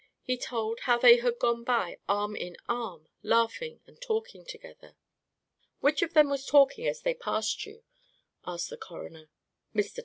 [0.23, 4.95] He told how they had gone by arm in arm, laughing and talking together.
[5.79, 7.83] "Which of them was talking as they passed you?"
[8.43, 9.29] asked the coroner.
[9.75, 9.99] "Mr.